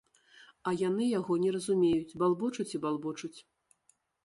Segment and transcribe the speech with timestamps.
[0.71, 3.33] А яны яго не разумеюць, балбочуць і балбочуць.